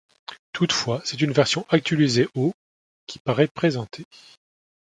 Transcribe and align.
Toutefois, 0.51 0.99
c'est 1.05 1.21
une 1.21 1.31
version 1.31 1.63
actualisée 1.69 2.27
au 2.33 2.53
qui 3.05 3.19
paraît 3.19 3.45
présentée. 3.45 4.05